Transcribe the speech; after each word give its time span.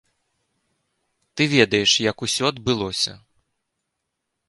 Ты 1.35 1.41
ведаеш, 1.53 1.91
як 2.09 2.17
усё 2.27 2.43
адбылося. 2.53 3.13